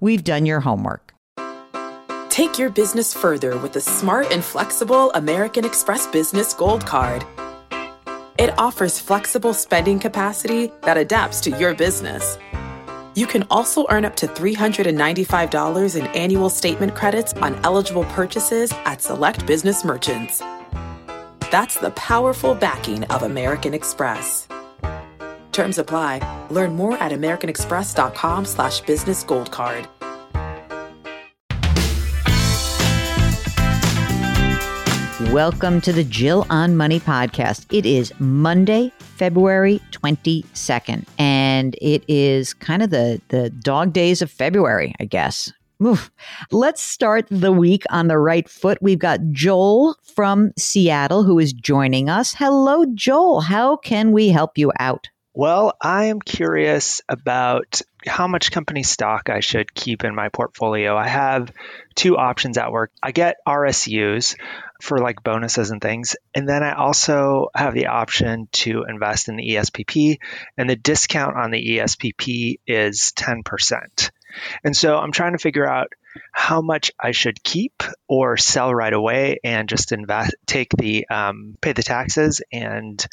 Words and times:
We've 0.00 0.22
done 0.22 0.46
your 0.46 0.60
homework. 0.60 1.12
Take 2.28 2.56
your 2.56 2.70
business 2.70 3.12
further 3.12 3.58
with 3.58 3.72
the 3.72 3.80
smart 3.80 4.30
and 4.30 4.44
flexible 4.44 5.10
American 5.12 5.64
Express 5.64 6.06
Business 6.06 6.54
Gold 6.54 6.86
Card. 6.86 7.24
It 8.38 8.56
offers 8.56 9.00
flexible 9.00 9.52
spending 9.52 9.98
capacity 9.98 10.70
that 10.82 10.96
adapts 10.96 11.40
to 11.40 11.50
your 11.50 11.74
business. 11.74 12.38
You 13.16 13.26
can 13.26 13.44
also 13.50 13.86
earn 13.90 14.04
up 14.04 14.14
to 14.16 14.28
$395 14.28 15.98
in 15.98 16.06
annual 16.08 16.48
statement 16.48 16.94
credits 16.94 17.32
on 17.32 17.56
eligible 17.64 18.04
purchases 18.04 18.72
at 18.84 19.02
select 19.02 19.44
business 19.48 19.84
merchants. 19.84 20.38
That's 21.50 21.74
the 21.74 21.90
powerful 21.96 22.54
backing 22.54 23.02
of 23.04 23.24
American 23.24 23.74
Express. 23.74 24.46
Terms 25.58 25.78
apply. 25.78 26.20
Learn 26.50 26.76
more 26.76 26.96
at 26.98 27.10
americanexpress.com 27.10 28.44
slash 28.44 28.80
business 28.82 29.24
gold 29.24 29.50
card. 29.50 29.88
Welcome 35.32 35.80
to 35.80 35.92
the 35.92 36.04
Jill 36.08 36.46
on 36.48 36.76
Money 36.76 37.00
podcast. 37.00 37.66
It 37.72 37.84
is 37.84 38.12
Monday, 38.20 38.92
February 39.00 39.80
22nd, 39.90 41.04
and 41.18 41.74
it 41.82 42.04
is 42.06 42.54
kind 42.54 42.80
of 42.80 42.90
the, 42.90 43.20
the 43.26 43.50
dog 43.50 43.92
days 43.92 44.22
of 44.22 44.30
February, 44.30 44.94
I 45.00 45.06
guess. 45.06 45.52
Oof. 45.84 46.12
Let's 46.52 46.84
start 46.84 47.26
the 47.32 47.50
week 47.50 47.82
on 47.90 48.06
the 48.06 48.18
right 48.18 48.48
foot. 48.48 48.78
We've 48.80 49.00
got 49.00 49.18
Joel 49.32 49.96
from 50.14 50.52
Seattle 50.56 51.24
who 51.24 51.40
is 51.40 51.52
joining 51.52 52.08
us. 52.08 52.32
Hello, 52.32 52.84
Joel. 52.94 53.40
How 53.40 53.74
can 53.74 54.12
we 54.12 54.28
help 54.28 54.56
you 54.56 54.70
out? 54.78 55.08
Well, 55.38 55.76
I 55.80 56.06
am 56.06 56.18
curious 56.18 57.00
about 57.08 57.80
how 58.04 58.26
much 58.26 58.50
company 58.50 58.82
stock 58.82 59.30
I 59.30 59.38
should 59.38 59.72
keep 59.72 60.02
in 60.02 60.12
my 60.12 60.30
portfolio. 60.30 60.96
I 60.96 61.06
have 61.06 61.52
two 61.94 62.16
options 62.16 62.58
at 62.58 62.72
work. 62.72 62.90
I 63.00 63.12
get 63.12 63.36
RSUs 63.46 64.34
for 64.82 64.98
like 64.98 65.22
bonuses 65.22 65.70
and 65.70 65.80
things, 65.80 66.16
and 66.34 66.48
then 66.48 66.64
I 66.64 66.72
also 66.72 67.50
have 67.54 67.72
the 67.72 67.86
option 67.86 68.48
to 68.64 68.82
invest 68.82 69.28
in 69.28 69.36
the 69.36 69.50
ESPP, 69.50 70.18
and 70.56 70.68
the 70.68 70.74
discount 70.74 71.36
on 71.36 71.52
the 71.52 71.78
ESPP 71.78 72.58
is 72.66 73.12
10%. 73.16 74.10
And 74.64 74.76
so 74.76 74.96
I'm 74.96 75.12
trying 75.12 75.34
to 75.34 75.38
figure 75.38 75.68
out 75.68 75.92
how 76.32 76.62
much 76.62 76.90
I 76.98 77.12
should 77.12 77.44
keep 77.44 77.84
or 78.08 78.38
sell 78.38 78.74
right 78.74 78.92
away 78.92 79.38
and 79.44 79.68
just 79.68 79.92
invest, 79.92 80.34
take 80.46 80.70
the 80.76 81.06
um, 81.08 81.56
pay 81.60 81.74
the 81.74 81.84
taxes 81.84 82.42
and 82.50 83.06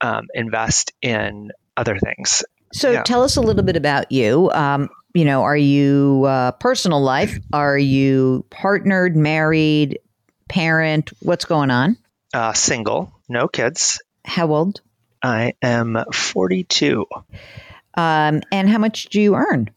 um, 0.00 0.28
invest 0.32 0.92
in 1.02 1.50
other 1.76 1.98
things. 1.98 2.44
So 2.72 2.92
yeah. 2.92 3.02
tell 3.02 3.22
us 3.22 3.36
a 3.36 3.40
little 3.40 3.62
bit 3.62 3.76
about 3.76 4.10
you. 4.10 4.50
Um, 4.52 4.88
you 5.14 5.24
know, 5.24 5.42
are 5.42 5.56
you 5.56 6.24
uh, 6.26 6.52
personal 6.52 7.02
life? 7.02 7.38
Are 7.52 7.76
you 7.76 8.46
partnered, 8.50 9.16
married, 9.16 9.98
parent? 10.48 11.10
What's 11.20 11.44
going 11.44 11.70
on? 11.70 11.98
Uh, 12.32 12.54
single, 12.54 13.12
no 13.28 13.46
kids. 13.46 14.00
How 14.24 14.50
old? 14.50 14.80
I 15.22 15.52
am 15.62 16.02
42. 16.12 17.04
Um, 17.94 18.40
and 18.50 18.70
how 18.70 18.78
much 18.78 19.04
do 19.06 19.20
you 19.20 19.34
earn? 19.34 19.70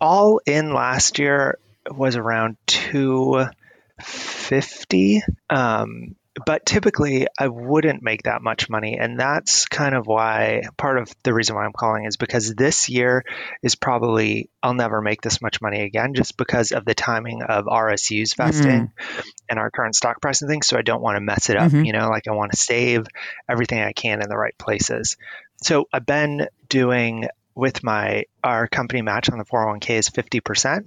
All 0.00 0.40
in 0.44 0.74
last 0.74 1.18
year 1.18 1.58
was 1.90 2.16
around 2.16 2.58
250. 2.66 5.22
Um, 5.48 6.16
but 6.44 6.64
typically 6.66 7.26
I 7.38 7.48
wouldn't 7.48 8.02
make 8.02 8.24
that 8.24 8.42
much 8.42 8.68
money. 8.68 8.98
And 8.98 9.18
that's 9.18 9.66
kind 9.66 9.94
of 9.94 10.06
why 10.06 10.62
part 10.76 10.98
of 10.98 11.12
the 11.22 11.34
reason 11.34 11.56
why 11.56 11.64
I'm 11.64 11.72
calling 11.72 12.04
is 12.04 12.16
because 12.16 12.54
this 12.54 12.88
year 12.88 13.24
is 13.62 13.74
probably, 13.74 14.50
I'll 14.62 14.74
never 14.74 15.00
make 15.00 15.22
this 15.22 15.40
much 15.40 15.60
money 15.60 15.82
again 15.82 16.14
just 16.14 16.36
because 16.36 16.72
of 16.72 16.84
the 16.84 16.94
timing 16.94 17.42
of 17.42 17.66
RSUs 17.66 18.36
vesting 18.36 18.88
mm-hmm. 18.88 19.20
and 19.48 19.58
our 19.58 19.70
current 19.70 19.94
stock 19.94 20.20
price 20.20 20.42
and 20.42 20.50
things. 20.50 20.66
So 20.66 20.76
I 20.76 20.82
don't 20.82 21.02
want 21.02 21.16
to 21.16 21.20
mess 21.20 21.50
it 21.50 21.56
up. 21.56 21.70
Mm-hmm. 21.70 21.84
You 21.84 21.92
know, 21.92 22.08
like 22.08 22.28
I 22.28 22.32
want 22.32 22.52
to 22.52 22.58
save 22.58 23.06
everything 23.48 23.80
I 23.80 23.92
can 23.92 24.22
in 24.22 24.28
the 24.28 24.36
right 24.36 24.56
places. 24.58 25.16
So 25.62 25.86
I've 25.92 26.06
been 26.06 26.48
doing 26.68 27.28
with 27.54 27.84
my 27.84 28.24
our 28.42 28.66
company 28.66 29.02
match 29.02 29.30
on 29.30 29.38
the 29.38 29.44
401k 29.44 29.90
is 29.90 30.08
50% 30.08 30.86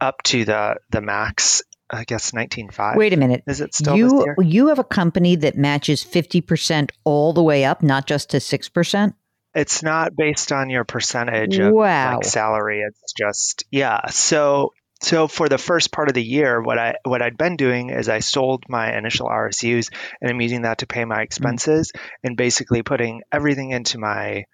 up 0.00 0.22
to 0.24 0.44
the 0.44 0.76
the 0.90 1.00
max 1.00 1.62
I 1.88 2.04
guess 2.04 2.32
19.5. 2.32 2.96
Wait 2.96 3.12
a 3.12 3.16
minute. 3.16 3.42
Is 3.46 3.60
it 3.60 3.74
still 3.74 3.96
you? 3.96 4.26
You 4.42 4.68
have 4.68 4.78
a 4.78 4.84
company 4.84 5.36
that 5.36 5.56
matches 5.56 6.04
50% 6.04 6.90
all 7.04 7.32
the 7.32 7.42
way 7.42 7.64
up, 7.64 7.82
not 7.82 8.06
just 8.06 8.30
to 8.30 8.38
6%? 8.38 9.14
It's 9.54 9.82
not 9.82 10.14
based 10.14 10.52
on 10.52 10.68
your 10.68 10.84
percentage 10.84 11.58
of 11.58 11.72
wow. 11.72 12.16
like 12.16 12.24
salary. 12.24 12.82
It's 12.86 13.14
just 13.16 13.64
yeah. 13.70 14.06
So 14.10 14.72
so 15.00 15.28
for 15.28 15.48
the 15.48 15.56
first 15.56 15.92
part 15.92 16.08
of 16.08 16.14
the 16.14 16.22
year, 16.22 16.60
what 16.60 16.78
I 16.78 16.96
what 17.04 17.22
I'd 17.22 17.38
been 17.38 17.56
doing 17.56 17.88
is 17.90 18.08
I 18.08 18.20
sold 18.20 18.64
my 18.68 18.96
initial 18.96 19.28
RSUs 19.28 19.88
and 20.20 20.30
I'm 20.30 20.40
using 20.40 20.62
that 20.62 20.78
to 20.78 20.86
pay 20.86 21.06
my 21.06 21.22
expenses 21.22 21.90
mm-hmm. 21.90 22.26
and 22.26 22.36
basically 22.36 22.82
putting 22.82 23.22
everything 23.32 23.70
into 23.70 23.98
my 23.98 24.44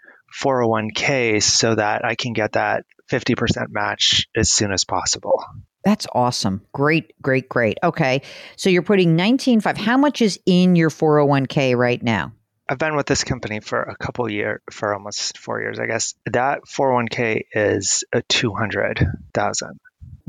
401k 0.41 1.43
so 1.43 1.75
that 1.75 2.05
I 2.05 2.15
can 2.15 2.33
get 2.33 2.53
that 2.53 2.85
50% 3.11 3.67
match 3.71 4.27
as 4.37 4.51
soon 4.51 4.73
as 4.73 4.85
possible. 4.85 5.45
That's 5.85 6.07
awesome. 6.15 6.63
Great, 6.73 7.13
great, 7.21 7.49
great. 7.49 7.79
Okay. 7.83 8.23
So 8.57 8.71
you're 8.71 8.83
putting 8.83 9.17
19.5. 9.17 9.77
How 9.77 9.97
much 9.97 10.23
is 10.23 10.39
in 10.47 10.77
your 10.77 10.91
401k 10.91 11.77
right 11.77 12.03
now? 12.03 12.33
I've 12.69 12.79
been 12.79 12.97
with 12.97 13.07
this 13.07 13.25
company 13.25 13.61
for 13.61 13.83
a 13.83 13.97
couple 13.97 14.31
year 14.31 14.63
for 14.71 14.95
almost 14.95 15.37
four 15.37 15.61
years, 15.61 15.79
I 15.79 15.87
guess. 15.87 16.15
That 16.27 16.63
401k 16.65 17.43
is 17.53 18.05
a 18.13 18.23
200,000. 18.23 19.81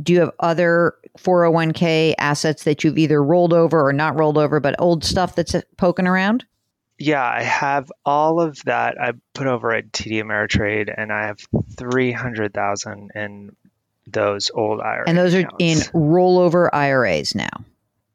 Do 0.02 0.14
you 0.14 0.20
have 0.22 0.32
other 0.40 0.96
401k 1.20 2.16
assets 2.18 2.64
that 2.64 2.84
you've 2.84 2.98
either 2.98 3.24
rolled 3.24 3.54
over 3.54 3.88
or 3.88 3.94
not 3.94 4.18
rolled 4.18 4.38
over, 4.38 4.60
but 4.60 4.76
old 4.80 5.04
stuff 5.04 5.36
that's 5.36 5.56
poking 5.78 6.08
around? 6.08 6.46
Yeah, 6.98 7.24
I 7.24 7.44
have 7.44 7.92
all 8.06 8.42
of 8.42 8.62
that. 8.66 9.00
I 9.00 9.14
put 9.34 9.48
over 9.48 9.72
at 9.74 9.92
TD 9.92 10.24
Ameritrade, 10.24 10.94
and 10.96 11.12
I 11.12 11.28
have 11.28 11.40
three 11.78 12.12
hundred 12.12 12.54
thousand 12.54 13.12
in 13.16 13.56
those 14.08 14.52
old 14.54 14.82
IRA. 14.82 15.04
And 15.08 15.18
those 15.18 15.34
accounts. 15.34 15.56
are 15.56 15.66
in 15.66 15.78
rollover 15.94 16.70
IRAs 16.72 17.36
now. 17.36 17.50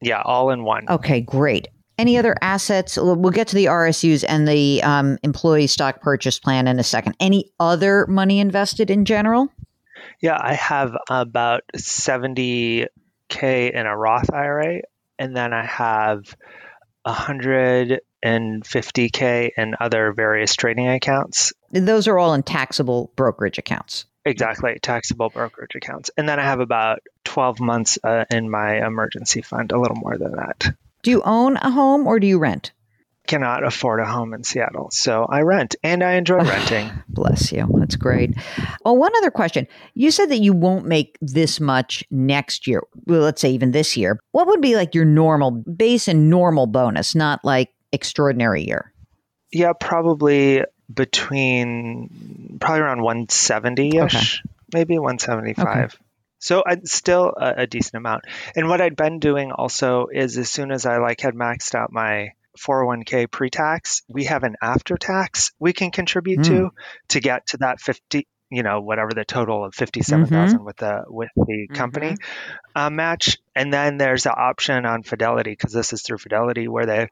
Yeah, 0.01 0.21
all 0.23 0.49
in 0.51 0.63
one. 0.63 0.85
Okay, 0.89 1.21
great. 1.21 1.67
Any 1.97 2.17
other 2.17 2.35
assets? 2.41 2.97
We'll 2.97 3.31
get 3.31 3.49
to 3.49 3.55
the 3.55 3.65
RSUs 3.65 4.23
and 4.25 4.47
the 4.47 4.81
um, 4.83 5.17
employee 5.21 5.67
stock 5.67 6.01
purchase 6.01 6.39
plan 6.39 6.65
in 6.67 6.79
a 6.79 6.83
second. 6.83 7.17
Any 7.19 7.51
other 7.59 8.07
money 8.07 8.39
invested 8.39 8.89
in 8.89 9.03
general? 9.03 9.49
Yeah, 10.21 10.39
I 10.41 10.53
have 10.53 10.95
about 11.09 11.63
70K 11.75 12.87
in 13.41 13.85
a 13.85 13.97
Roth 13.97 14.31
IRA, 14.31 14.83
and 15.17 15.35
then 15.35 15.51
I 15.51 15.65
have 15.65 16.33
150K 17.05 19.49
in 19.57 19.75
other 19.79 20.13
various 20.13 20.55
trading 20.55 20.87
accounts. 20.87 21.51
Those 21.71 22.07
are 22.07 22.17
all 22.17 22.33
in 22.33 22.43
taxable 22.43 23.11
brokerage 23.15 23.57
accounts. 23.57 24.05
Exactly, 24.25 24.77
taxable 24.81 25.29
brokerage 25.29 25.75
accounts. 25.75 26.11
And 26.17 26.27
then 26.27 26.39
I 26.39 26.43
have 26.43 26.59
about 26.59 26.99
12 27.23 27.59
months 27.59 27.97
uh, 28.03 28.25
in 28.29 28.49
my 28.49 28.85
emergency 28.85 29.41
fund, 29.41 29.71
a 29.71 29.79
little 29.79 29.95
more 29.95 30.17
than 30.17 30.33
that. 30.33 30.75
Do 31.03 31.11
you 31.11 31.21
own 31.23 31.55
a 31.57 31.71
home 31.71 32.05
or 32.05 32.19
do 32.19 32.27
you 32.27 32.39
rent? 32.39 32.71
cannot 33.29 33.63
afford 33.63 33.99
a 33.99 34.05
home 34.05 34.33
in 34.33 34.43
Seattle. 34.43 34.89
So 34.91 35.25
I 35.29 35.41
rent 35.41 35.75
and 35.83 36.03
I 36.03 36.13
enjoy 36.13 36.39
renting. 36.39 36.89
Bless 37.07 37.51
you. 37.51 37.69
That's 37.75 37.95
great. 37.95 38.33
Oh, 38.83 38.93
one 38.93 39.15
other 39.17 39.29
question. 39.29 39.67
You 39.93 40.09
said 40.09 40.29
that 40.31 40.39
you 40.39 40.51
won't 40.51 40.85
make 40.85 41.15
this 41.21 41.59
much 41.59 42.03
next 42.09 42.65
year. 42.65 42.81
Well, 43.05 43.21
let's 43.21 43.39
say 43.39 43.51
even 43.51 43.71
this 43.71 43.95
year. 43.95 44.19
What 44.31 44.47
would 44.47 44.61
be 44.61 44.75
like 44.75 44.95
your 44.95 45.05
normal 45.05 45.51
base 45.51 46.07
and 46.07 46.29
normal 46.29 46.65
bonus, 46.65 47.13
not 47.13 47.45
like 47.45 47.69
extraordinary 47.91 48.63
year? 48.63 48.91
Yeah, 49.53 49.73
probably 49.79 50.63
between 50.91 52.57
probably 52.59 52.81
around 52.81 53.01
170 53.01 53.97
ish, 53.97 53.99
okay. 53.99 54.49
maybe 54.73 54.97
175. 54.97 55.77
Okay. 55.77 55.95
So 56.39 56.63
I 56.65 56.77
still 56.85 57.33
a, 57.37 57.63
a, 57.63 57.67
decent 57.67 57.95
amount. 57.95 58.23
And 58.55 58.69
what 58.69 58.79
I'd 58.79 58.95
been 58.95 59.19
doing 59.19 59.51
also 59.51 60.07
is 60.11 60.37
as 60.37 60.49
soon 60.49 60.71
as 60.71 60.85
I 60.85 60.97
like 60.97 61.19
had 61.19 61.35
maxed 61.35 61.75
out 61.75 61.91
my 61.91 62.29
401k 62.57 63.29
pre-tax, 63.29 64.03
we 64.07 64.23
have 64.25 64.43
an 64.43 64.55
after 64.61 64.97
tax 64.97 65.51
we 65.59 65.73
can 65.73 65.91
contribute 65.91 66.39
mm. 66.39 66.45
to 66.45 66.57
hmm. 66.57 66.67
to 67.09 67.19
get 67.19 67.47
to 67.47 67.57
that 67.57 67.79
50 67.79 68.25
you 68.51 68.63
know 68.63 68.81
whatever 68.81 69.11
the 69.13 69.25
total 69.25 69.63
of 69.63 69.75
57,000 69.75 70.57
mm-hmm. 70.57 70.65
with 70.65 70.77
the 70.77 71.03
with 71.07 71.29
the 71.35 71.67
company 71.73 72.11
mm-hmm. 72.11 72.71
uh, 72.75 72.89
match 72.89 73.37
and 73.55 73.71
then 73.71 73.97
there's 73.97 74.23
the 74.23 74.33
option 74.33 74.85
on 74.85 75.03
Fidelity 75.03 75.51
because 75.51 75.71
this 75.71 75.93
is 75.93 76.01
through 76.01 76.17
Fidelity 76.17 76.67
where 76.67 76.85
they 76.85 77.09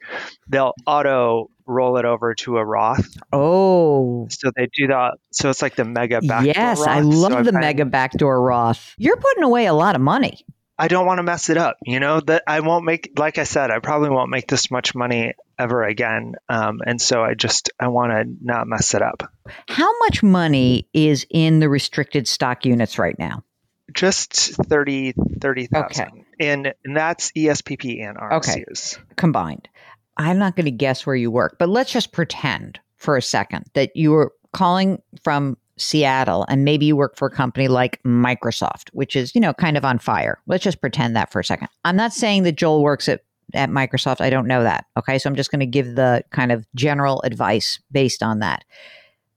they'll 0.48 0.74
auto 0.86 1.50
roll 1.68 1.98
it 1.98 2.06
over 2.06 2.34
to 2.36 2.58
a 2.58 2.66
Roth. 2.66 3.18
Oh. 3.32 4.28
So 4.30 4.52
they 4.56 4.68
do 4.74 4.88
that. 4.88 5.18
So 5.32 5.50
it's 5.50 5.62
like 5.62 5.76
the 5.76 5.86
mega 5.86 6.22
backdoor 6.22 6.54
Yes, 6.54 6.80
Roth. 6.80 6.88
I 6.88 7.00
love 7.02 7.32
so 7.32 7.44
the 7.44 7.52
mega 7.52 7.86
backdoor 7.86 8.42
Roth. 8.42 8.96
You're 8.98 9.18
putting 9.18 9.44
away 9.44 9.66
a 9.66 9.74
lot 9.74 9.96
of 9.96 10.02
money. 10.02 10.46
I 10.80 10.88
don't 10.88 11.08
want 11.08 11.18
to 11.18 11.24
mess 11.24 11.50
it 11.50 11.58
up. 11.58 11.78
You 11.84 12.00
know 12.00 12.20
that 12.22 12.44
I 12.46 12.60
won't 12.60 12.86
make, 12.86 13.14
like 13.18 13.40
I 13.40 13.46
said, 13.46 13.72
I 13.72 13.80
probably 13.80 14.12
won't 14.12 14.30
make 14.30 14.48
this 14.48 14.70
much 14.70 14.94
money 14.94 15.34
ever 15.58 15.84
again. 15.84 16.36
Um, 16.50 16.82
and 16.86 17.02
so 17.02 17.24
I 17.24 17.34
just 17.34 17.72
I 17.80 17.88
want 17.88 18.12
to 18.12 18.26
not 18.42 18.68
mess 18.68 18.94
it 18.94 19.02
up. 19.02 19.24
How 19.68 19.98
much 20.00 20.22
money 20.22 20.88
is 20.94 21.26
in 21.32 21.60
the 21.60 21.68
restricted 21.68 22.28
stock 22.28 22.66
units 22.66 23.00
right 23.00 23.18
now? 23.18 23.44
Just 23.92 24.34
30 24.56 25.14
30,000. 25.42 26.06
Okay. 26.08 26.26
And, 26.40 26.74
and 26.86 26.96
that's 26.96 27.32
ESPP 27.32 28.08
and 28.08 28.18
RSUs. 28.18 28.96
Okay. 28.98 29.04
Combined. 29.16 29.70
I'm 30.18 30.38
not 30.38 30.56
going 30.56 30.66
to 30.66 30.72
guess 30.72 31.06
where 31.06 31.16
you 31.16 31.32
work, 31.32 31.58
but 31.60 31.70
let's 31.70 31.92
just 31.92 32.12
pretend 32.12 32.80
for 32.96 33.16
a 33.16 33.22
second 33.22 33.66
that 33.74 33.96
you 33.96 34.12
were 34.12 34.34
calling 34.54 35.02
from 35.24 35.58
Seattle 35.78 36.46
and 36.50 36.66
maybe 36.66 36.88
you 36.88 36.96
work 36.96 37.16
for 37.16 37.28
a 37.28 37.32
company 37.32 37.68
like 37.68 38.02
Microsoft, 38.04 38.90
which 38.94 39.16
is, 39.16 39.36
you 39.36 39.42
know, 39.42 39.54
kind 39.54 39.78
of 39.78 39.86
on 39.86 40.00
fire. 40.00 40.42
Let's 40.48 40.64
just 40.64 40.82
pretend 40.82 41.16
that 41.16 41.32
for 41.32 41.40
a 41.40 41.44
second. 41.44 41.68
I'm 41.86 41.96
not 41.96 42.14
saying 42.14 42.44
that 42.44 42.54
Joel 42.54 42.82
works 42.82 43.08
at 43.08 43.22
at 43.54 43.70
Microsoft. 43.70 44.22
I 44.22 44.30
don't 44.30 44.48
know 44.48 44.64
that. 44.64 44.86
Okay. 44.98 45.18
So 45.18 45.30
I'm 45.30 45.36
just 45.36 45.52
going 45.52 45.60
to 45.60 45.66
give 45.66 45.96
the 45.96 46.24
kind 46.32 46.52
of 46.52 46.66
general 46.76 47.22
advice 47.22 47.80
based 47.92 48.22
on 48.22 48.40
that. 48.40 48.64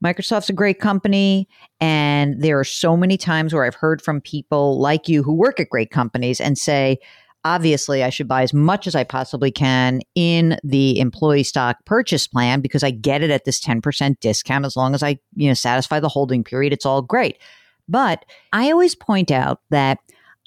Microsoft's 0.04 0.48
a 0.48 0.54
great 0.54 0.80
company. 0.80 1.48
And 1.80 2.42
there 2.42 2.58
are 2.58 2.64
so 2.64 2.96
many 2.96 3.16
times 3.16 3.52
where 3.52 3.64
I've 3.64 3.74
heard 3.74 4.02
from 4.02 4.20
people 4.20 4.80
like 4.80 5.08
you 5.08 5.22
who 5.22 5.34
work 5.34 5.60
at 5.60 5.68
great 5.68 5.90
companies 5.90 6.40
and 6.40 6.58
say, 6.58 6.98
obviously 7.44 8.02
I 8.02 8.10
should 8.10 8.28
buy 8.28 8.42
as 8.42 8.52
much 8.52 8.86
as 8.86 8.94
I 8.94 9.04
possibly 9.04 9.50
can 9.50 10.00
in 10.14 10.58
the 10.62 10.98
employee 10.98 11.42
stock 11.42 11.78
purchase 11.84 12.26
plan 12.26 12.60
because 12.60 12.82
I 12.82 12.90
get 12.90 13.22
it 13.22 13.30
at 13.30 13.44
this 13.44 13.60
10% 13.60 14.20
discount 14.20 14.66
as 14.66 14.76
long 14.76 14.94
as 14.94 15.02
I, 15.02 15.18
you 15.34 15.48
know, 15.48 15.54
satisfy 15.54 16.00
the 16.00 16.08
holding 16.08 16.44
period, 16.44 16.72
it's 16.72 16.86
all 16.86 17.02
great. 17.02 17.38
But 17.88 18.24
I 18.52 18.70
always 18.70 18.94
point 18.94 19.30
out 19.30 19.60
that 19.70 19.98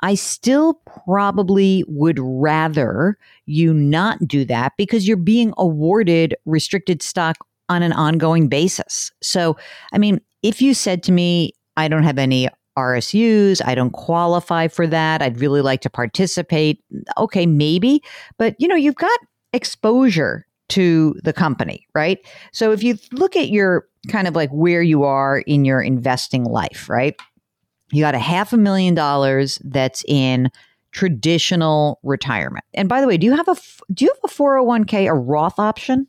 I 0.01 0.15
still 0.15 0.81
probably 1.05 1.83
would 1.87 2.19
rather 2.19 3.17
you 3.45 3.73
not 3.73 4.19
do 4.27 4.45
that 4.45 4.73
because 4.77 5.07
you're 5.07 5.17
being 5.17 5.53
awarded 5.57 6.35
restricted 6.45 7.01
stock 7.01 7.37
on 7.69 7.83
an 7.83 7.93
ongoing 7.93 8.49
basis. 8.49 9.11
So, 9.21 9.57
I 9.93 9.97
mean, 9.97 10.19
if 10.41 10.61
you 10.61 10.73
said 10.73 11.03
to 11.03 11.11
me, 11.11 11.53
I 11.77 11.87
don't 11.87 12.03
have 12.03 12.17
any 12.17 12.49
RSUs. 12.77 13.61
I 13.65 13.75
don't 13.75 13.91
qualify 13.91 14.67
for 14.67 14.87
that. 14.87 15.21
I'd 15.21 15.39
really 15.39 15.61
like 15.61 15.81
to 15.81 15.89
participate. 15.89 16.83
Okay, 17.17 17.45
maybe. 17.45 18.01
But 18.37 18.55
you 18.59 18.67
know, 18.67 18.75
you've 18.75 18.95
got 18.95 19.19
exposure 19.53 20.47
to 20.69 21.15
the 21.23 21.33
company, 21.33 21.87
right? 21.93 22.19
So 22.51 22.71
if 22.71 22.83
you 22.83 22.97
look 23.11 23.35
at 23.35 23.49
your 23.49 23.87
kind 24.09 24.27
of 24.27 24.35
like 24.35 24.49
where 24.49 24.81
you 24.81 25.03
are 25.03 25.39
in 25.39 25.65
your 25.65 25.81
investing 25.81 26.45
life, 26.45 26.89
right? 26.89 27.15
You 27.91 28.01
got 28.01 28.15
a 28.15 28.19
half 28.19 28.53
a 28.53 28.57
million 28.57 28.95
dollars 28.95 29.59
that's 29.63 30.03
in 30.07 30.49
traditional 30.91 31.99
retirement. 32.03 32.65
And 32.73 32.89
by 32.89 33.01
the 33.01 33.07
way, 33.07 33.17
do 33.17 33.25
you 33.25 33.35
have 33.35 33.47
a 33.47 33.55
do 33.93 34.05
you 34.05 34.11
have 34.11 34.31
a 34.31 34.33
401k 34.33 35.09
a 35.09 35.13
Roth 35.13 35.59
option? 35.59 36.07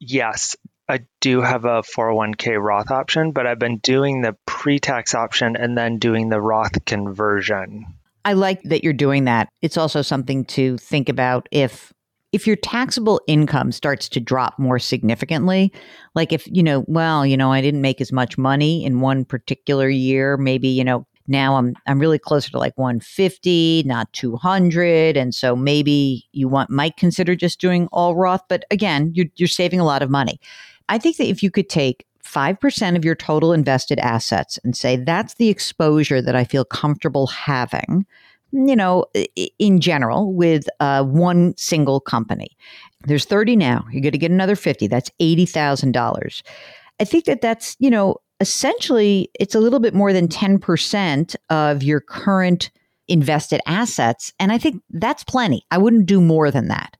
Yes, 0.00 0.56
I 0.88 1.00
do 1.20 1.42
have 1.42 1.64
a 1.64 1.82
401k 1.82 2.62
Roth 2.62 2.90
option, 2.90 3.32
but 3.32 3.46
I've 3.46 3.58
been 3.58 3.78
doing 3.78 4.22
the 4.22 4.36
pre 4.46 4.78
tax 4.78 5.14
option 5.14 5.54
and 5.56 5.76
then 5.76 5.98
doing 5.98 6.30
the 6.30 6.40
Roth 6.40 6.84
conversion. 6.86 7.86
I 8.24 8.32
like 8.32 8.62
that 8.64 8.82
you're 8.82 8.92
doing 8.92 9.24
that. 9.24 9.48
It's 9.62 9.76
also 9.76 10.02
something 10.02 10.44
to 10.46 10.78
think 10.78 11.08
about 11.08 11.48
if 11.50 11.92
if 12.32 12.46
your 12.46 12.56
taxable 12.56 13.20
income 13.26 13.72
starts 13.72 14.08
to 14.10 14.20
drop 14.20 14.58
more 14.58 14.78
significantly, 14.78 15.72
like 16.14 16.30
if, 16.30 16.46
you 16.46 16.62
know, 16.62 16.84
well, 16.86 17.24
you 17.24 17.38
know, 17.38 17.52
I 17.52 17.62
didn't 17.62 17.80
make 17.80 18.02
as 18.02 18.12
much 18.12 18.36
money 18.36 18.84
in 18.84 19.00
one 19.00 19.24
particular 19.24 19.88
year, 19.88 20.36
maybe, 20.36 20.68
you 20.68 20.84
know, 20.84 21.06
now 21.26 21.56
I'm 21.56 21.74
I'm 21.86 21.98
really 21.98 22.18
closer 22.18 22.50
to 22.50 22.58
like 22.58 22.76
150, 22.76 23.84
not 23.86 24.12
200, 24.14 25.16
and 25.16 25.34
so 25.34 25.54
maybe 25.54 26.26
you 26.32 26.48
want 26.48 26.70
might 26.70 26.96
consider 26.96 27.34
just 27.34 27.60
doing 27.60 27.86
all 27.92 28.16
Roth, 28.16 28.42
but 28.48 28.64
again, 28.70 29.12
you're 29.14 29.26
you're 29.36 29.46
saving 29.46 29.78
a 29.78 29.84
lot 29.84 30.02
of 30.02 30.10
money. 30.10 30.40
I 30.88 30.98
think 30.98 31.16
that 31.16 31.28
if 31.28 31.42
you 31.42 31.50
could 31.50 31.68
take 31.68 32.06
5% 32.24 32.96
of 32.96 33.04
your 33.04 33.14
total 33.14 33.52
invested 33.52 33.98
assets 34.00 34.58
and 34.64 34.76
say 34.76 34.96
that's 34.96 35.34
the 35.34 35.48
exposure 35.48 36.20
that 36.20 36.36
I 36.36 36.44
feel 36.44 36.64
comfortable 36.64 37.26
having, 37.26 38.06
you 38.52 38.76
know, 38.76 39.06
in 39.58 39.80
general 39.80 40.32
with 40.32 40.68
uh, 40.80 41.04
one 41.04 41.56
single 41.56 42.00
company. 42.00 42.56
There's 43.06 43.24
30 43.24 43.56
now. 43.56 43.84
You're 43.90 44.02
going 44.02 44.12
to 44.12 44.18
get 44.18 44.30
another 44.30 44.56
50. 44.56 44.86
That's 44.88 45.10
$80,000. 45.20 46.42
I 47.00 47.04
think 47.04 47.24
that 47.24 47.40
that's, 47.40 47.76
you 47.78 47.90
know, 47.90 48.16
essentially 48.40 49.30
it's 49.38 49.54
a 49.54 49.60
little 49.60 49.80
bit 49.80 49.94
more 49.94 50.12
than 50.12 50.28
10% 50.28 51.36
of 51.50 51.82
your 51.82 52.00
current 52.00 52.70
invested 53.06 53.60
assets. 53.66 54.32
And 54.38 54.52
I 54.52 54.58
think 54.58 54.82
that's 54.90 55.24
plenty. 55.24 55.64
I 55.70 55.78
wouldn't 55.78 56.06
do 56.06 56.20
more 56.20 56.50
than 56.50 56.68
that. 56.68 56.96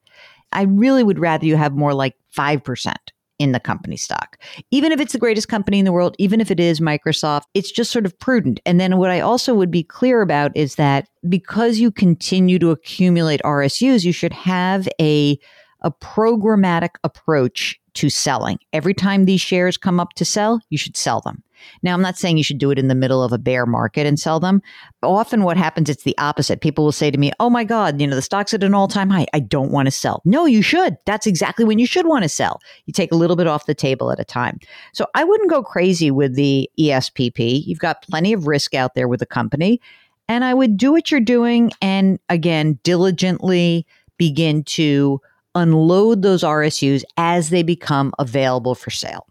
I 0.53 0.63
really 0.63 1.03
would 1.03 1.19
rather 1.19 1.45
you 1.45 1.57
have 1.57 1.75
more 1.75 1.93
like 1.93 2.15
5% 2.35 2.95
in 3.39 3.53
the 3.53 3.61
company 3.61 3.97
stock. 3.97 4.39
Even 4.71 4.93
if 4.93 5.01
it's 5.01 5.13
the 5.13 5.19
greatest 5.19 5.49
company 5.49 5.79
in 5.79 5.85
the 5.85 5.93
world, 5.93 6.17
even 6.19 6.41
if 6.41 6.51
it 6.51 6.61
is 6.61 6.81
Microsoft, 6.81 7.43
it's 7.55 7.71
just 7.71 7.91
sort 7.91 8.07
of 8.07 8.19
prudent. 8.19 8.61
And 8.67 8.81
then 8.81 8.99
what 8.99 9.11
I 9.11 9.21
also 9.21 9.55
would 9.55 9.71
be 9.71 9.83
clear 9.83 10.23
about 10.23 10.57
is 10.57 10.75
that 10.75 11.09
because 11.29 11.79
you 11.79 11.91
continue 11.91 12.59
to 12.59 12.71
accumulate 12.71 13.41
RSUs, 13.45 14.05
you 14.05 14.13
should 14.13 14.33
have 14.33 14.89
a 15.01 15.39
a 15.83 15.93
programmatic 15.93 16.91
approach 17.05 17.78
to 17.95 18.11
selling. 18.11 18.59
Every 18.73 18.95
time 18.95 19.25
these 19.25 19.41
shares 19.41 19.77
come 19.77 20.01
up 20.01 20.15
to 20.15 20.25
sell, 20.25 20.61
you 20.71 20.79
should 20.79 20.97
sell 20.97 21.21
them. 21.21 21.43
Now, 21.83 21.95
I'm 21.95 22.03
not 22.03 22.17
saying 22.17 22.37
you 22.37 22.45
should 22.45 22.59
do 22.59 22.71
it 22.71 22.79
in 22.79 22.89
the 22.89 22.95
middle 22.95 23.23
of 23.23 23.33
a 23.33 23.39
bear 23.39 23.67
market 23.67 24.07
and 24.07 24.19
sell 24.19 24.41
them. 24.41 24.63
Often 25.03 25.43
what 25.43 25.57
happens, 25.57 25.89
it's 25.89 26.05
the 26.05 26.17
opposite. 26.19 26.61
People 26.61 26.85
will 26.85 26.93
say 26.93 27.11
to 27.11 27.19
me, 27.19 27.33
Oh 27.41 27.51
my 27.51 27.65
God, 27.65 28.01
you 28.01 28.07
know, 28.07 28.17
the 28.17 28.23
stock's 28.23 28.55
at 28.55 28.65
an 28.65 28.75
all 28.75 28.89
time 28.89 29.11
high. 29.11 29.27
I 29.33 29.41
don't 29.41 29.73
want 29.73 29.87
to 29.87 29.91
sell. 29.91 30.23
No, 30.25 30.47
you 30.47 30.63
should. 30.63 30.97
That's 31.07 31.27
exactly 31.27 31.65
when 31.65 31.79
you 31.79 31.87
should 31.87 32.07
want 32.07 32.23
to 32.23 32.29
sell. 32.29 32.61
You 32.87 32.93
take 32.93 33.13
a 33.13 33.17
little 33.17 33.37
bit 33.37 33.47
off 33.47 33.67
the 33.67 33.75
table 33.75 34.11
at 34.11 34.21
a 34.21 34.25
time. 34.25 34.59
So 34.93 35.07
I 35.15 35.25
wouldn't 35.25 35.51
go 35.51 35.63
crazy 35.63 36.11
with 36.11 36.35
the 36.35 36.71
ESPP. 36.79 37.67
You've 37.67 37.79
got 37.79 38.03
plenty 38.03 38.33
of 38.33 38.47
risk 38.47 38.75
out 38.75 38.95
there 38.95 39.09
with 39.09 39.21
the 39.21 39.27
company. 39.27 39.81
And 40.29 40.45
I 40.45 40.53
would 40.53 40.77
do 40.77 40.93
what 40.93 41.11
you're 41.11 41.21
doing 41.21 41.73
and 41.81 42.19
again, 42.29 42.79
diligently 42.83 43.87
begin 44.19 44.63
to 44.65 45.21
unload 45.59 46.23
those 46.23 46.43
RSUs 46.43 47.03
as 47.17 47.51
they 47.51 47.63
become 47.63 48.13
available 48.19 48.75
for 48.75 48.91
sale. 48.91 49.27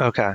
Okay. 0.00 0.32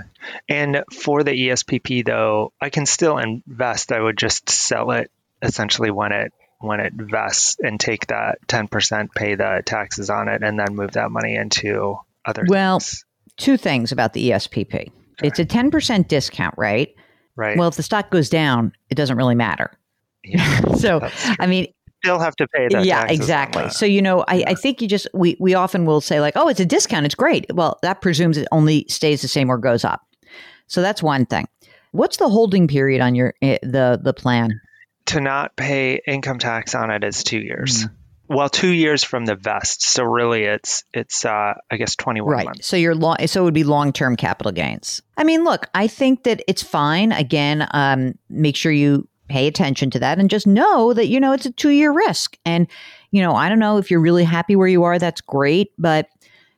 And 0.50 0.84
for 0.92 1.24
the 1.24 1.32
ESPP 1.32 2.06
though, 2.06 2.52
I 2.60 2.70
can 2.70 2.86
still 2.86 3.18
invest. 3.18 3.92
I 3.92 4.00
would 4.00 4.18
just 4.18 4.50
sell 4.50 4.92
it 4.92 5.12
essentially 5.42 5.92
when 5.92 6.12
it 6.12 6.34
when 6.60 6.80
it 6.80 6.94
vests 6.94 7.58
and 7.60 7.78
take 7.78 8.08
that 8.08 8.38
10%, 8.48 9.10
pay 9.14 9.36
the 9.36 9.62
taxes 9.66 10.10
on 10.10 10.30
it 10.30 10.44
and 10.44 10.58
then 10.58 10.76
move 10.76 10.92
that 10.92 11.12
money 11.12 11.36
into 11.36 11.98
other 12.26 12.46
Well, 12.48 12.80
things. 12.80 13.04
two 13.36 13.58
things 13.58 13.92
about 13.92 14.14
the 14.14 14.30
ESPP. 14.30 14.74
Okay. 14.74 14.92
It's 15.22 15.40
a 15.40 15.46
10% 15.46 16.08
discount, 16.08 16.56
right? 16.58 16.96
Right. 17.36 17.58
Well, 17.58 17.68
if 17.68 17.76
the 17.76 17.84
stock 17.84 18.12
goes 18.12 18.30
down, 18.30 18.72
it 18.90 18.96
doesn't 18.96 19.18
really 19.18 19.36
matter. 19.36 19.78
Yeah, 20.24 20.62
so, 20.78 21.06
I 21.38 21.48
mean, 21.48 21.68
still 22.04 22.20
have 22.20 22.36
to 22.36 22.48
pay 22.48 22.68
that. 22.70 22.86
Yeah, 22.86 23.06
exactly. 23.08 23.70
So 23.70 23.86
you 23.86 24.02
know, 24.02 24.26
I. 24.28 24.44
I 24.48 24.56
think 24.56 24.82
you 24.82 24.88
just 24.88 25.08
we 25.14 25.38
we 25.40 25.54
often 25.54 25.86
will 25.86 26.02
say 26.02 26.20
like, 26.20 26.34
oh, 26.36 26.48
it's 26.48 26.60
a 26.60 26.66
discount, 26.66 27.06
it's 27.06 27.16
great. 27.16 27.46
Well, 27.54 27.80
that 27.82 28.02
presumes 28.02 28.38
it 28.38 28.48
only 28.52 28.86
stays 28.90 29.22
the 29.22 29.28
same 29.28 29.50
or 29.50 29.58
goes 29.58 29.84
up. 29.84 30.02
So 30.68 30.82
that's 30.82 31.02
one 31.02 31.26
thing. 31.26 31.48
What's 31.92 32.18
the 32.18 32.30
holding 32.30 32.68
period 32.68 33.02
on 33.02 33.16
your 33.16 33.34
eh, 33.42 33.58
the 33.64 34.00
the 34.02 34.14
plan? 34.14 34.60
To 35.08 35.22
not 35.22 35.56
pay 35.56 36.02
income 36.06 36.40
tax 36.40 36.76
on 36.76 36.92
it 36.92 37.04
is 37.04 37.24
two 37.24 37.40
years. 37.40 37.86
Mm. 37.86 37.92
well, 38.30 38.50
two 38.50 38.72
years 38.72 39.04
from 39.04 39.26
the 39.26 39.36
vest. 39.36 39.84
So 39.84 40.04
really, 40.04 40.44
it's 40.44 40.84
it's 40.94 41.26
uh, 41.26 41.54
I 41.72 41.78
guess 41.78 41.96
twenty 41.96 42.22
one 42.22 42.34
right. 42.34 42.46
months. 42.46 42.68
So 42.68 42.76
you're 42.76 42.96
long. 42.96 43.26
So 43.28 43.42
it 43.42 43.46
would 43.46 43.54
be 43.54 43.64
long 43.64 43.94
term 43.94 44.16
capital 44.16 44.52
gains. 44.52 45.02
I 45.18 45.24
mean, 45.24 45.44
look, 45.44 45.68
I 45.74 45.88
think 45.88 46.24
that 46.24 46.42
it's 46.48 46.64
fine. 46.64 47.12
Again, 47.12 47.68
um, 47.72 48.16
make 48.30 48.56
sure 48.56 48.72
you 48.72 49.08
pay 49.30 49.48
attention 49.48 49.90
to 49.92 50.00
that 50.00 50.20
and 50.20 50.30
just 50.30 50.48
know 50.48 50.94
that 50.94 51.08
you 51.08 51.20
know 51.20 51.34
it's 51.34 51.46
a 51.46 51.52
two 51.52 51.70
year 51.70 51.92
risk. 51.92 52.38
And 52.46 52.68
you 53.12 53.22
know, 53.22 53.34
I 53.34 53.50
don't 53.50 53.60
know 53.60 53.78
if 53.78 53.92
you're 53.92 54.02
really 54.02 54.24
happy 54.24 54.56
where 54.56 54.68
you 54.68 54.84
are. 54.84 54.98
That's 54.98 55.22
great, 55.22 55.72
but 55.78 56.08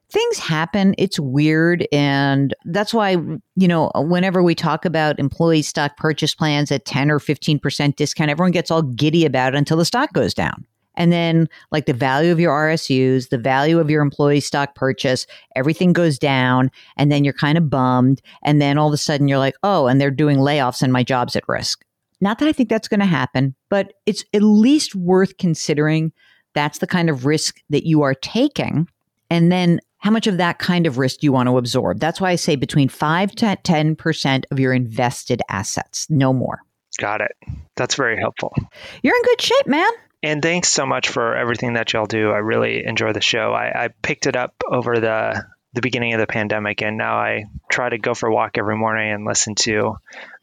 things 0.09 0.37
happen. 0.37 0.95
It's 0.97 1.19
weird. 1.19 1.87
And 1.91 2.53
that's 2.65 2.93
why, 2.93 3.17
you 3.55 3.67
know, 3.67 3.91
whenever 3.95 4.41
we 4.41 4.55
talk 4.55 4.85
about 4.85 5.19
employee 5.19 5.61
stock 5.61 5.97
purchase 5.97 6.33
plans 6.33 6.71
at 6.71 6.85
10 6.85 7.11
or 7.11 7.19
15% 7.19 7.95
discount, 7.95 8.29
everyone 8.29 8.51
gets 8.51 8.71
all 8.71 8.81
giddy 8.81 9.25
about 9.25 9.53
it 9.53 9.57
until 9.57 9.77
the 9.77 9.85
stock 9.85 10.13
goes 10.13 10.33
down. 10.33 10.65
And 10.97 11.11
then, 11.11 11.49
like 11.71 11.87
the 11.87 11.93
value 11.93 12.31
of 12.31 12.39
your 12.39 12.53
RSUs, 12.53 13.27
the 13.27 13.37
value 13.37 13.79
of 13.79 13.89
your 13.89 14.01
employee 14.01 14.39
stock 14.39 14.75
purchase, 14.75 15.27
everything 15.53 15.91
goes 15.91 16.17
down. 16.17 16.71
And 16.95 17.11
then 17.11 17.25
you're 17.25 17.33
kind 17.33 17.57
of 17.57 17.69
bummed. 17.69 18.21
And 18.43 18.61
then 18.61 18.77
all 18.77 18.87
of 18.87 18.93
a 18.93 18.97
sudden 18.97 19.27
you're 19.27 19.39
like, 19.39 19.55
oh, 19.63 19.87
and 19.87 19.99
they're 19.99 20.11
doing 20.11 20.37
layoffs 20.37 20.81
and 20.81 20.93
my 20.93 21.03
job's 21.03 21.35
at 21.35 21.43
risk. 21.49 21.83
Not 22.25 22.39
that 22.39 22.47
I 22.47 22.53
think 22.53 22.69
that's 22.69 22.87
going 22.87 23.01
to 23.01 23.05
happen, 23.05 23.53
but 23.69 23.93
it's 24.07 24.25
at 24.33 24.41
least 24.41 24.95
worth 24.95 25.37
considering 25.37 26.11
that's 26.55 26.79
the 26.79 26.87
kind 26.87 27.07
of 27.07 27.27
risk 27.27 27.61
that 27.69 27.85
you 27.85 28.01
are 28.01 28.15
taking. 28.15 28.87
And 29.29 29.51
then 29.51 29.79
how 29.99 30.09
much 30.09 30.25
of 30.25 30.37
that 30.37 30.57
kind 30.57 30.87
of 30.87 30.97
risk 30.97 31.19
do 31.19 31.27
you 31.27 31.31
want 31.31 31.49
to 31.49 31.59
absorb? 31.59 31.99
That's 31.99 32.19
why 32.19 32.31
I 32.31 32.35
say 32.35 32.55
between 32.55 32.89
5 32.89 33.35
to 33.35 33.57
10% 33.63 34.43
of 34.49 34.59
your 34.59 34.73
invested 34.73 35.43
assets, 35.49 36.07
no 36.09 36.33
more. 36.33 36.63
Got 36.97 37.21
it. 37.21 37.33
That's 37.75 37.93
very 37.93 38.19
helpful. 38.19 38.55
You're 39.03 39.15
in 39.15 39.21
good 39.21 39.41
shape, 39.41 39.67
man. 39.67 39.91
And 40.23 40.41
thanks 40.41 40.69
so 40.69 40.87
much 40.87 41.09
for 41.09 41.35
everything 41.35 41.73
that 41.73 41.93
y'all 41.93 42.07
do. 42.07 42.31
I 42.31 42.37
really 42.37 42.83
enjoy 42.87 43.13
the 43.13 43.21
show. 43.21 43.53
I, 43.53 43.83
I 43.85 43.89
picked 44.01 44.25
it 44.25 44.35
up 44.35 44.55
over 44.67 44.99
the 44.99 45.45
the 45.73 45.81
beginning 45.81 46.13
of 46.13 46.21
the 46.21 46.25
pandemic, 46.25 46.81
and 46.81 46.97
now 46.97 47.17
I 47.17 47.43
try 47.69 47.89
to 47.89 47.97
go 47.97 48.13
for 48.13 48.29
a 48.29 48.33
walk 48.33 48.57
every 48.57 48.77
morning 48.77 49.11
and 49.11 49.25
listen 49.25 49.55
to 49.55 49.97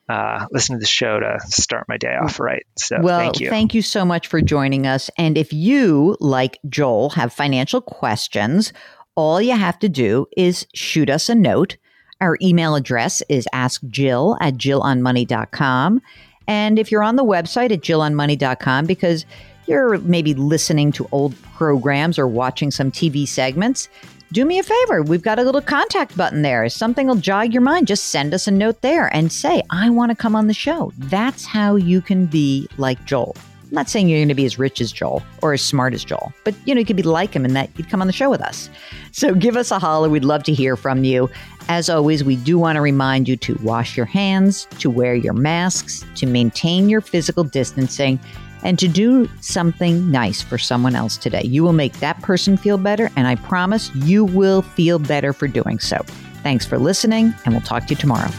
uh, 0.09 0.47
listen 0.51 0.77
to 0.77 0.81
the 0.81 0.87
show 0.87 1.21
to 1.21 1.39
start 1.47 1.89
my 1.89 1.97
day 1.97 2.15
off 2.15 2.41
right. 2.41 2.67
So 2.77 3.01
well, 3.01 3.19
thank 3.19 3.41
you. 3.41 3.49
Thank 3.49 3.75
you 3.75 3.83
so 3.83 4.05
much 4.05 4.27
for 4.27 4.41
joining 4.41 4.87
us. 4.87 5.11
And 5.17 5.39
if 5.39 5.53
you, 5.53 6.17
like 6.21 6.59
Joel, 6.69 7.11
have 7.11 7.33
financial 7.33 7.81
questions, 7.81 8.73
all 9.15 9.41
you 9.41 9.57
have 9.57 9.79
to 9.81 9.89
do 9.89 10.27
is 10.37 10.67
shoot 10.75 11.09
us 11.09 11.29
a 11.29 11.35
note. 11.35 11.77
Our 12.21 12.37
email 12.41 12.75
address 12.75 13.23
is 13.29 13.49
askjill 13.53 14.39
at 14.41 14.55
jillonmoney.com. 14.55 16.03
And 16.47 16.79
if 16.79 16.91
you're 16.91 17.03
on 17.03 17.17
the 17.17 17.25
website 17.25 17.73
at 17.73 17.81
jillonmoney.com, 17.81 18.87
because 18.87 19.25
you're 19.67 19.99
maybe 19.99 20.35
listening 20.35 20.93
to 20.93 21.09
old 21.13 21.41
programs 21.55 22.19
or 22.19 22.27
watching 22.27 22.71
some 22.71 22.91
TV 22.91 23.27
segments, 23.27 23.89
do 24.33 24.47
me 24.47 24.59
a 24.59 24.63
favor. 24.63 25.03
We've 25.03 25.23
got 25.23 25.39
a 25.39 25.43
little 25.43 25.61
contact 25.61 26.17
button 26.17 26.43
there. 26.43 26.65
If 26.65 26.73
something 26.73 27.07
will 27.07 27.17
jog 27.17 27.53
your 27.53 27.63
mind, 27.63 27.87
just 27.87 28.05
send 28.09 28.33
us 28.33 28.49
a 28.49 28.51
note 28.51 28.81
there 28.81 29.15
and 29.15 29.31
say, 29.31 29.63
I 29.71 29.91
want 29.91 30.11
to 30.11 30.17
come 30.17 30.35
on 30.35 30.47
the 30.47 30.55
show. 30.55 30.91
That's 30.97 31.45
how 31.45 31.77
you 31.77 32.01
can 32.01 32.27
be 32.27 32.67
like 32.79 33.05
Joel. 33.05 33.37
I'm 33.65 33.75
not 33.77 33.89
saying 33.89 34.09
you're 34.09 34.19
going 34.19 34.29
to 34.29 34.35
be 34.35 34.47
as 34.47 34.59
rich 34.59 34.81
as 34.81 34.91
Joel 34.91 35.23
or 35.43 35.53
as 35.53 35.63
smart 35.63 35.95
as 35.95 36.05
Joel, 36.05 36.33
but 36.45 36.55
you 36.67 36.75
know, 36.75 36.79
you 36.79 36.85
could 36.85 36.97
be 36.97 37.03
like 37.03 37.35
him 37.35 37.45
in 37.45 37.55
that 37.55 37.71
you'd 37.77 37.89
come 37.89 38.01
on 38.01 38.07
the 38.07 38.13
show 38.13 38.31
with 38.31 38.43
us. 38.43 38.71
So 39.13 39.35
give 39.35 39.57
us 39.57 39.71
a 39.71 39.79
holler. 39.79 40.09
We'd 40.09 40.25
love 40.25 40.43
to 40.45 40.53
hear 40.53 40.77
from 40.77 41.05
you. 41.05 41.31
As 41.69 41.89
always, 41.89 42.25
we 42.25 42.37
do 42.37 42.59
want 42.59 42.77
to 42.77 42.83
remind 42.83 43.29
you 43.29 43.37
to 43.37 43.59
wash 43.63 43.97
your 43.97 44.07
hands, 44.07 44.67
to 44.79 44.91
wear 44.91 45.15
your 45.15 45.33
masks, 45.33 46.05
to 46.17 46.27
maintain 46.27 46.89
your 46.89 47.01
physical 47.01 47.45
distancing, 47.45 48.19
and 48.63 48.79
to 48.79 48.89
do 48.89 49.29
something 49.41 50.11
nice 50.11 50.43
for 50.43 50.59
someone 50.59 50.95
else 50.95 51.17
today. 51.17 51.43
You 51.45 51.63
will 51.63 51.73
make 51.73 52.01
that 52.01 52.21
person 52.23 52.57
feel 52.57 52.79
better, 52.79 53.11
and 53.17 53.27
I 53.27 53.37
promise 53.37 53.95
you 53.95 54.25
will 54.25 54.63
feel 54.63 54.99
better 54.99 55.33
for 55.33 55.49
doing 55.49 55.79
so. 55.79 55.99
Thanks 56.43 56.67
for 56.67 56.79
listening, 56.79 57.35
and 57.45 57.55
we'll 57.55 57.63
talk 57.63 57.85
to 57.87 57.91
you 57.91 57.97
tomorrow. 57.97 58.31